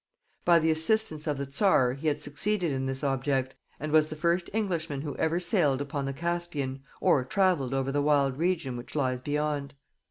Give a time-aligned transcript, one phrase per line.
[0.45, 4.15] By the assistance of the czar he had succeeded in this object, and was the
[4.15, 8.95] first Englishman who ever sailed upon the Caspian, or travelled over the wild region which
[8.95, 9.75] lies beyond.